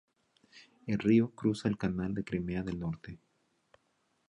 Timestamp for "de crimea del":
2.15-2.79